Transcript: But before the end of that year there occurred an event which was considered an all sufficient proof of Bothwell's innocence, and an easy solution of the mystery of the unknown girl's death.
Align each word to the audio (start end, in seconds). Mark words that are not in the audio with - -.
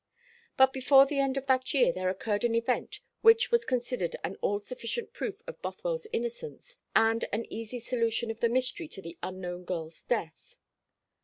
But 0.57 0.73
before 0.73 1.05
the 1.05 1.19
end 1.19 1.37
of 1.37 1.45
that 1.45 1.75
year 1.75 1.91
there 1.91 2.09
occurred 2.09 2.43
an 2.43 2.55
event 2.55 3.01
which 3.21 3.51
was 3.51 3.63
considered 3.65 4.15
an 4.23 4.35
all 4.41 4.59
sufficient 4.59 5.13
proof 5.13 5.43
of 5.45 5.61
Bothwell's 5.61 6.07
innocence, 6.11 6.79
and 6.95 7.23
an 7.31 7.45
easy 7.53 7.79
solution 7.79 8.31
of 8.31 8.39
the 8.39 8.49
mystery 8.49 8.89
of 8.97 9.03
the 9.03 9.19
unknown 9.21 9.63
girl's 9.63 10.01
death. 10.01 10.57